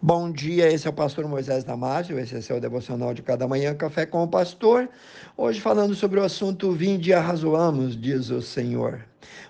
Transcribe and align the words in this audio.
Bom 0.00 0.30
dia, 0.30 0.72
esse 0.72 0.86
é 0.86 0.90
o 0.90 0.92
pastor 0.92 1.26
Moisés 1.26 1.64
Damásio, 1.64 2.20
esse 2.20 2.52
é 2.52 2.54
o 2.54 2.60
devocional 2.60 3.12
de 3.12 3.20
cada 3.20 3.48
manhã, 3.48 3.74
Café 3.74 4.06
com 4.06 4.22
o 4.22 4.28
Pastor. 4.28 4.88
Hoje 5.36 5.60
falando 5.60 5.92
sobre 5.92 6.20
o 6.20 6.22
assunto 6.22 6.70
Vinde 6.70 7.10
e 7.10 7.12
arrazoamos, 7.12 8.00
diz 8.00 8.30
o 8.30 8.40
Senhor. 8.40 9.00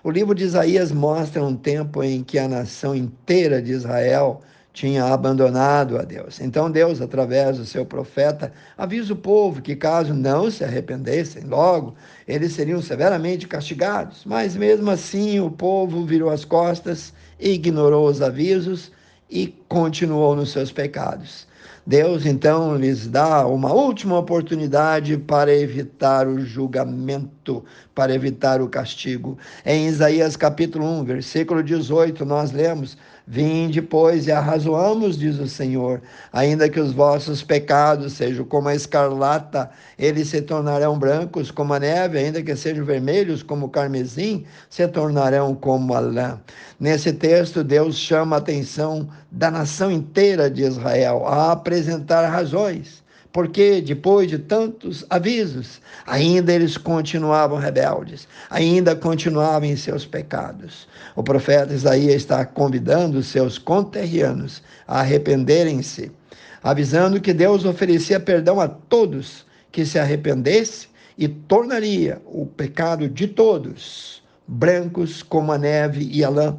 O 0.03 0.09
livro 0.09 0.33
de 0.33 0.43
Isaías 0.43 0.91
mostra 0.91 1.43
um 1.43 1.55
tempo 1.55 2.03
em 2.03 2.23
que 2.23 2.39
a 2.39 2.47
nação 2.47 2.95
inteira 2.95 3.61
de 3.61 3.73
Israel 3.73 4.41
tinha 4.73 5.05
abandonado 5.05 5.99
a 5.99 6.01
Deus. 6.01 6.41
Então 6.41 6.71
Deus, 6.71 6.99
através 6.99 7.59
do 7.59 7.65
seu 7.65 7.85
profeta, 7.85 8.51
avisa 8.75 9.13
o 9.13 9.17
povo 9.17 9.61
que 9.61 9.75
caso 9.75 10.15
não 10.15 10.49
se 10.49 10.63
arrependessem 10.63 11.43
logo, 11.43 11.93
eles 12.27 12.53
seriam 12.53 12.81
severamente 12.81 13.47
castigados. 13.47 14.25
Mas 14.25 14.55
mesmo 14.55 14.89
assim 14.89 15.39
o 15.39 15.51
povo 15.51 16.07
virou 16.07 16.31
as 16.31 16.43
costas, 16.43 17.13
ignorou 17.39 18.09
os 18.09 18.19
avisos 18.19 18.91
e 19.29 19.47
continuou 19.67 20.35
nos 20.35 20.51
seus 20.51 20.71
pecados. 20.71 21.47
Deus 21.85 22.25
então 22.25 22.75
lhes 22.75 23.07
dá 23.07 23.45
uma 23.47 23.73
última 23.73 24.17
oportunidade 24.17 25.17
para 25.17 25.55
evitar 25.55 26.27
o 26.27 26.39
julgamento, 26.39 27.63
para 27.95 28.13
evitar 28.13 28.61
o 28.61 28.69
castigo. 28.69 29.37
Em 29.65 29.87
Isaías 29.87 30.35
capítulo 30.35 30.85
1, 30.85 31.03
versículo 31.03 31.63
18, 31.63 32.23
nós 32.25 32.51
lemos: 32.51 32.97
Vinde, 33.31 33.79
pois, 33.79 34.25
e 34.25 34.31
arrazoamos, 34.31 35.15
diz 35.15 35.37
o 35.37 35.47
Senhor, 35.47 36.01
ainda 36.33 36.67
que 36.67 36.79
os 36.79 36.91
vossos 36.93 37.43
pecados 37.43 38.13
sejam 38.13 38.43
como 38.43 38.69
a 38.69 38.73
escarlata, 38.73 39.69
eles 39.99 40.29
se 40.29 40.41
tornarão 40.41 40.97
brancos 40.97 41.51
como 41.51 41.75
a 41.75 41.79
neve, 41.79 42.17
ainda 42.17 42.41
que 42.41 42.55
sejam 42.55 42.83
vermelhos 42.83 43.43
como 43.43 43.67
o 43.67 43.69
carmesim, 43.69 44.45
se 44.67 44.87
tornarão 44.87 45.53
como 45.53 45.93
a 45.93 45.99
lã. 45.99 46.41
Nesse 46.79 47.13
texto, 47.13 47.63
Deus 47.63 47.97
chama 47.97 48.37
a 48.37 48.39
atenção 48.39 49.07
da 49.29 49.51
nação 49.51 49.91
inteira 49.91 50.49
de 50.49 50.63
Israel 50.63 51.27
a 51.27 51.51
apresentar 51.51 52.27
razões 52.27 53.03
porque 53.31 53.81
depois 53.81 54.29
de 54.29 54.39
tantos 54.39 55.05
avisos, 55.09 55.81
ainda 56.05 56.53
eles 56.53 56.77
continuavam 56.77 57.57
rebeldes, 57.57 58.27
ainda 58.49 58.95
continuavam 58.95 59.69
em 59.69 59.75
seus 59.75 60.05
pecados. 60.05 60.87
O 61.15 61.21
profeta 61.21 61.73
Isaías 61.73 62.15
está 62.15 62.43
convidando 62.45 63.21
seus 63.21 63.57
conterrâneos 63.57 64.63
a 64.87 65.01
arrependerem-se, 65.01 66.11
avisando 66.63 67.21
que 67.21 67.33
Deus 67.33 67.65
oferecia 67.65 68.19
perdão 68.19 68.59
a 68.59 68.67
todos 68.67 69.45
que 69.71 69.85
se 69.85 69.99
arrependesse 69.99 70.87
e 71.17 71.27
tornaria 71.27 72.21
o 72.25 72.45
pecado 72.45 73.07
de 73.07 73.27
todos 73.27 74.23
brancos 74.47 75.21
como 75.21 75.51
a 75.51 75.57
neve 75.57 76.09
e 76.11 76.23
a 76.23 76.29
lã. 76.29 76.57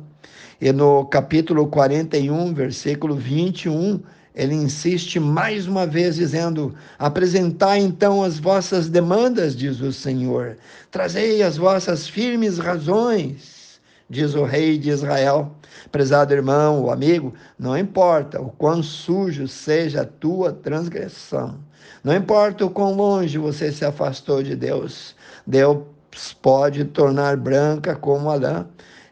E 0.60 0.70
no 0.72 1.06
capítulo 1.06 1.66
41, 1.66 2.54
versículo 2.54 3.16
21, 3.16 4.00
ele 4.40 4.54
insiste 4.54 5.20
mais 5.20 5.66
uma 5.66 5.86
vez, 5.86 6.16
dizendo: 6.16 6.74
Apresentai 6.98 7.78
então 7.80 8.22
as 8.22 8.38
vossas 8.38 8.88
demandas, 8.88 9.54
diz 9.54 9.82
o 9.82 9.92
Senhor, 9.92 10.56
trazei 10.90 11.42
as 11.42 11.58
vossas 11.58 12.08
firmes 12.08 12.56
razões, 12.56 13.78
diz 14.08 14.34
o 14.34 14.44
Rei 14.44 14.78
de 14.78 14.88
Israel. 14.88 15.54
Prezado 15.92 16.32
irmão 16.32 16.82
ou 16.82 16.90
amigo, 16.90 17.34
não 17.58 17.76
importa 17.76 18.40
o 18.40 18.50
quão 18.50 18.82
sujo 18.82 19.46
seja 19.46 20.02
a 20.02 20.06
tua 20.06 20.52
transgressão, 20.52 21.58
não 22.02 22.14
importa 22.14 22.64
o 22.64 22.70
quão 22.70 22.94
longe 22.94 23.36
você 23.36 23.70
se 23.70 23.84
afastou 23.84 24.42
de 24.42 24.56
Deus, 24.56 25.14
Deus 25.46 25.84
pode 26.40 26.84
tornar 26.86 27.36
branca 27.36 27.94
como 27.94 28.30
a 28.30 28.34
lã 28.34 28.66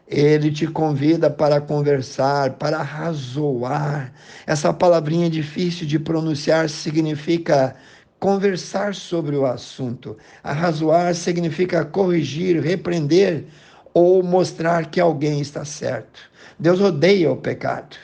ele 0.09 0.51
te 0.51 0.65
convida 0.65 1.29
para 1.29 1.61
conversar, 1.61 2.53
para 2.53 2.81
razoar. 2.81 4.11
Essa 4.47 4.73
palavrinha 4.73 5.29
difícil 5.29 5.85
de 5.85 5.99
pronunciar 5.99 6.67
significa 6.67 7.75
conversar 8.19 8.95
sobre 8.95 9.35
o 9.35 9.45
assunto. 9.45 10.17
Arrazoar 10.43 11.13
significa 11.13 11.85
corrigir, 11.85 12.59
repreender 12.59 13.45
ou 13.93 14.23
mostrar 14.23 14.89
que 14.89 14.99
alguém 14.99 15.39
está 15.39 15.63
certo. 15.63 16.19
Deus 16.57 16.81
odeia 16.81 17.31
o 17.31 17.37
pecado, 17.37 17.95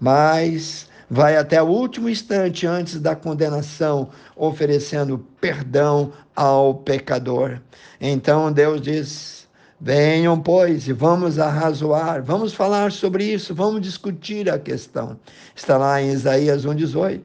mas 0.00 0.88
vai 1.10 1.36
até 1.36 1.62
o 1.62 1.66
último 1.66 2.08
instante 2.08 2.66
antes 2.66 2.98
da 2.98 3.14
condenação, 3.14 4.08
oferecendo 4.34 5.18
perdão 5.40 6.12
ao 6.34 6.74
pecador. 6.74 7.60
Então 8.00 8.50
Deus 8.50 8.80
diz: 8.80 9.48
Venham, 9.80 10.38
pois, 10.38 10.86
e 10.88 10.92
vamos 10.92 11.38
arrazoar, 11.38 12.22
vamos 12.22 12.52
falar 12.52 12.92
sobre 12.92 13.24
isso, 13.24 13.54
vamos 13.54 13.80
discutir 13.80 14.50
a 14.50 14.58
questão. 14.58 15.18
Está 15.56 15.78
lá 15.78 16.02
em 16.02 16.10
Isaías 16.10 16.66
1,18. 16.66 17.22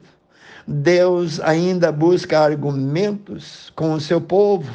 Deus 0.66 1.38
ainda 1.40 1.92
busca 1.92 2.40
argumentos 2.40 3.70
com 3.76 3.92
o 3.92 4.00
seu 4.00 4.22
povo, 4.22 4.72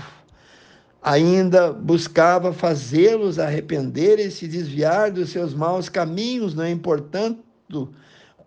ainda 1.02 1.74
buscava 1.74 2.54
fazê-los 2.54 3.40
arrepender 3.40 4.20
e 4.20 4.30
se 4.30 4.48
desviar 4.48 5.10
dos 5.10 5.32
seus 5.32 5.56
maus 5.56 5.90
caminhos, 5.90 6.54
não 6.54 6.64
é 6.64 6.70
importante 6.70 7.40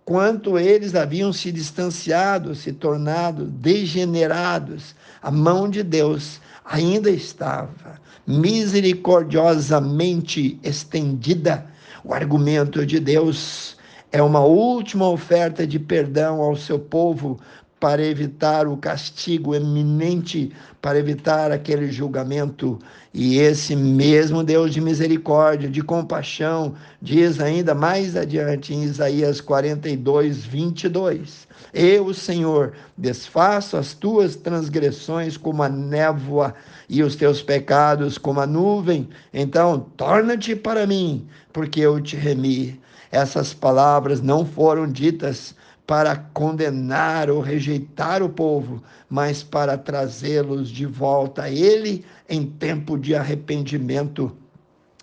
quanto 0.05 0.59
eles 0.59 0.95
haviam 0.95 1.33
se 1.33 1.51
distanciado, 1.51 2.55
se 2.55 2.73
tornado 2.73 3.47
degenerados. 3.47 4.95
A 5.23 5.31
mão 5.31 5.67
de 5.69 5.83
Deus 5.83 6.41
ainda 6.65 7.11
estava 7.11 7.99
misericordiosamente 8.27 10.59
estendida. 10.63 11.67
O 12.05 12.13
argumento 12.13 12.85
de 12.85 13.01
Deus 13.01 13.77
é 14.13 14.23
uma 14.23 14.41
última 14.41 15.09
oferta 15.09 15.67
de 15.67 15.79
perdão 15.79 16.41
ao 16.41 16.57
seu 16.57 16.79
povo 16.79 17.41
para 17.85 18.03
evitar 18.03 18.67
o 18.67 18.79
castigo 18.79 19.55
eminente, 19.55 20.51
para 20.81 20.99
evitar 20.99 21.53
aquele 21.53 21.93
julgamento. 21.93 22.79
E 23.13 23.37
esse 23.37 23.77
mesmo 23.77 24.43
Deus 24.43 24.73
de 24.73 24.81
misericórdia, 24.81 25.69
de 25.69 25.83
compaixão, 25.83 26.77
diz 27.03 27.39
ainda 27.41 27.75
mais 27.75 28.17
adiante 28.17 28.73
em 28.73 28.85
Isaías 28.85 29.39
42, 29.43 30.47
22: 30.47 31.47
Eu, 31.75 32.15
Senhor, 32.15 32.73
desfaço 32.97 33.77
as 33.77 33.93
tuas 33.93 34.35
transgressões 34.35 35.37
como 35.37 35.63
a 35.63 35.69
névoa 35.69 36.55
e 36.89 37.03
os 37.03 37.15
teus 37.15 37.43
pecados 37.43 38.17
como 38.17 38.41
a 38.41 38.47
nuvem. 38.47 39.11
Então, 39.31 39.91
torna-te 39.95 40.57
para 40.57 40.87
mim, 40.87 41.29
porque 41.53 41.81
eu 41.81 42.01
te 42.01 42.17
remi. 42.17 42.81
Essas 43.13 43.53
palavras 43.53 44.23
não 44.23 44.47
foram 44.47 44.91
ditas 44.91 45.55
para 45.87 46.17
condenar 46.17 47.29
ou 47.29 47.41
rejeitar 47.41 48.23
o 48.23 48.29
povo, 48.29 48.83
mas 49.09 49.43
para 49.43 49.77
trazê-los 49.77 50.71
de 50.71 50.87
volta 50.87 51.43
a 51.43 51.51
Ele 51.51 52.05
em 52.29 52.47
tempo 52.47 52.99
de 52.99 53.15
arrependimento. 53.15 54.35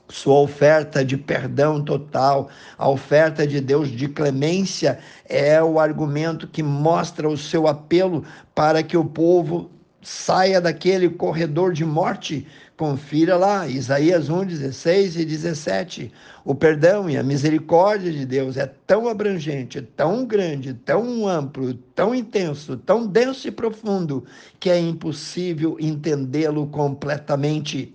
Sua 0.09 0.39
oferta 0.41 1.05
de 1.05 1.15
perdão 1.15 1.81
total, 1.81 2.49
a 2.77 2.89
oferta 2.89 3.47
de 3.47 3.61
Deus 3.61 3.89
de 3.89 4.09
clemência, 4.09 4.99
é 5.29 5.63
o 5.63 5.79
argumento 5.79 6.47
que 6.47 6.61
mostra 6.61 7.29
o 7.29 7.37
seu 7.37 7.65
apelo 7.65 8.25
para 8.53 8.83
que 8.83 8.97
o 8.97 9.05
povo 9.05 9.71
saia 10.01 10.59
daquele 10.59 11.09
corredor 11.09 11.73
de 11.73 11.85
morte. 11.85 12.47
Confira 12.75 13.37
lá, 13.37 13.67
Isaías 13.67 14.29
1, 14.29 14.45
16 14.45 15.17
e 15.17 15.25
17. 15.25 16.11
O 16.43 16.55
perdão 16.55 17.09
e 17.09 17.17
a 17.17 17.23
misericórdia 17.23 18.11
de 18.11 18.25
Deus 18.25 18.57
é 18.57 18.65
tão 18.87 19.07
abrangente, 19.07 19.81
tão 19.81 20.25
grande, 20.25 20.73
tão 20.73 21.27
amplo, 21.27 21.73
tão 21.95 22.15
intenso, 22.15 22.77
tão 22.77 23.05
denso 23.05 23.47
e 23.47 23.51
profundo, 23.51 24.25
que 24.59 24.69
é 24.69 24.79
impossível 24.79 25.77
entendê-lo 25.79 26.65
completamente. 26.67 27.93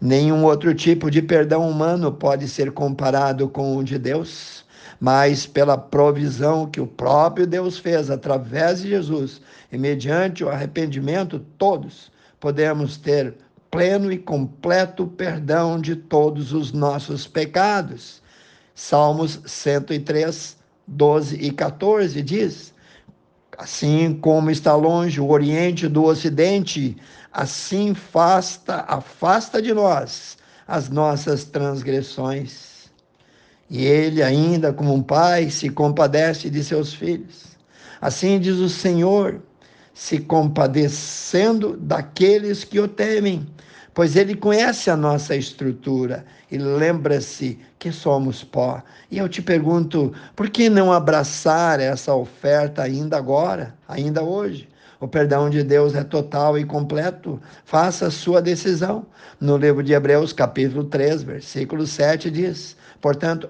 Nenhum 0.00 0.44
outro 0.44 0.74
tipo 0.74 1.10
de 1.10 1.22
perdão 1.22 1.68
humano 1.68 2.12
pode 2.12 2.46
ser 2.48 2.72
comparado 2.72 3.48
com 3.48 3.76
o 3.76 3.82
de 3.82 3.98
Deus 3.98 4.64
mas 5.02 5.46
pela 5.46 5.76
provisão 5.76 6.70
que 6.70 6.80
o 6.80 6.86
próprio 6.86 7.44
Deus 7.44 7.76
fez 7.76 8.08
através 8.08 8.82
de 8.82 8.90
Jesus 8.90 9.40
e 9.72 9.76
mediante 9.76 10.44
o 10.44 10.48
arrependimento, 10.48 11.40
todos 11.58 12.12
podemos 12.38 12.98
ter 12.98 13.34
pleno 13.68 14.12
e 14.12 14.16
completo 14.16 15.04
perdão 15.08 15.80
de 15.80 15.96
todos 15.96 16.52
os 16.52 16.70
nossos 16.70 17.26
pecados. 17.26 18.22
Salmos 18.76 19.40
103, 19.44 20.56
12 20.86 21.34
e 21.34 21.50
14 21.50 22.22
diz: 22.22 22.72
Assim 23.58 24.14
como 24.14 24.52
está 24.52 24.76
longe 24.76 25.20
o 25.20 25.30
Oriente 25.30 25.88
do 25.88 26.04
Ocidente, 26.04 26.96
assim 27.32 27.90
afasta, 27.90 28.84
afasta 28.86 29.60
de 29.60 29.74
nós 29.74 30.38
as 30.68 30.88
nossas 30.88 31.42
transgressões. 31.42 32.71
E 33.72 33.86
ele, 33.86 34.22
ainda 34.22 34.70
como 34.70 34.92
um 34.92 35.02
pai, 35.02 35.48
se 35.48 35.70
compadece 35.70 36.50
de 36.50 36.62
seus 36.62 36.92
filhos. 36.92 37.56
Assim 38.02 38.38
diz 38.38 38.58
o 38.58 38.68
Senhor, 38.68 39.40
se 39.94 40.18
compadecendo 40.18 41.78
daqueles 41.78 42.64
que 42.64 42.78
o 42.78 42.86
temem, 42.86 43.46
pois 43.94 44.14
Ele 44.14 44.36
conhece 44.36 44.90
a 44.90 44.96
nossa 44.96 45.34
estrutura 45.34 46.22
e 46.50 46.58
lembra-se 46.58 47.58
que 47.78 47.90
somos 47.90 48.44
pó. 48.44 48.82
E 49.10 49.16
eu 49.16 49.26
te 49.26 49.40
pergunto, 49.40 50.12
por 50.36 50.50
que 50.50 50.68
não 50.68 50.92
abraçar 50.92 51.80
essa 51.80 52.14
oferta 52.14 52.82
ainda 52.82 53.16
agora, 53.16 53.74
ainda 53.88 54.22
hoje? 54.22 54.68
O 55.00 55.08
perdão 55.08 55.48
de 55.48 55.62
Deus 55.62 55.94
é 55.94 56.04
total 56.04 56.58
e 56.58 56.64
completo. 56.66 57.40
Faça 57.64 58.08
a 58.08 58.10
sua 58.10 58.42
decisão. 58.42 59.06
No 59.40 59.56
livro 59.56 59.82
de 59.82 59.94
Hebreus, 59.94 60.30
capítulo 60.30 60.84
3, 60.84 61.22
versículo 61.22 61.86
7 61.86 62.30
diz: 62.30 62.76
Portanto, 63.00 63.48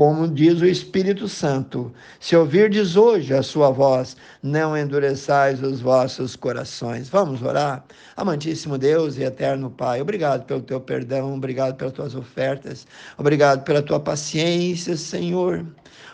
como 0.00 0.26
diz 0.26 0.62
o 0.62 0.66
Espírito 0.66 1.28
Santo: 1.28 1.92
Se 2.18 2.34
ouvirdes 2.34 2.96
hoje 2.96 3.34
a 3.34 3.42
sua 3.42 3.70
voz, 3.70 4.16
não 4.42 4.74
endureçais 4.74 5.62
os 5.62 5.82
vossos 5.82 6.34
corações. 6.34 7.10
Vamos 7.10 7.42
orar? 7.42 7.84
Amantíssimo 8.16 8.78
Deus 8.78 9.18
e 9.18 9.24
eterno 9.24 9.70
Pai, 9.70 10.00
obrigado 10.00 10.46
pelo 10.46 10.62
teu 10.62 10.80
perdão, 10.80 11.34
obrigado 11.34 11.76
pelas 11.76 11.92
tuas 11.92 12.14
ofertas, 12.14 12.86
obrigado 13.18 13.62
pela 13.62 13.82
tua 13.82 14.00
paciência, 14.00 14.96
Senhor. 14.96 15.66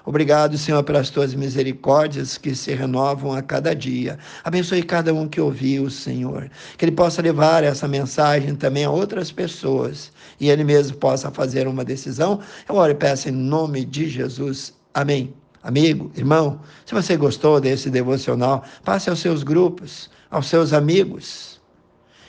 Obrigado, 0.07 0.57
Senhor, 0.57 0.85
pelas 0.85 1.11
tuas 1.11 1.35
misericórdias 1.35 2.39
que 2.39 2.55
se 2.55 2.73
renovam 2.73 3.33
a 3.33 3.43
cada 3.43 3.75
dia. 3.75 4.17
Abençoe 4.45 4.81
cada 4.85 5.13
um 5.13 5.27
que 5.27 5.41
ouviu, 5.41 5.91
Senhor. 5.91 6.49
Que 6.79 6.85
ele 6.85 6.93
possa 6.93 7.21
levar 7.21 7.65
essa 7.65 7.89
mensagem 7.89 8.55
também 8.55 8.85
a 8.85 8.91
outras 8.91 9.33
pessoas 9.33 10.13
e 10.39 10.49
ele 10.49 10.63
mesmo 10.63 10.97
possa 10.99 11.29
fazer 11.33 11.67
uma 11.67 11.85
decisão. 11.85 12.39
Eu 12.69 12.77
oro 12.77 12.93
e 12.93 12.95
peço 12.95 13.29
em 13.29 13.33
nome 13.77 13.85
de 13.85 14.09
Jesus. 14.09 14.73
Amém. 14.95 15.35
Amigo, 15.63 16.11
irmão, 16.17 16.59
se 16.87 16.95
você 16.95 17.15
gostou 17.17 17.61
desse 17.61 17.91
devocional, 17.91 18.65
passe 18.85 19.11
aos 19.11 19.19
seus 19.19 19.43
grupos, 19.43 20.09
aos 20.31 20.47
seus 20.47 20.73
amigos 20.73 21.61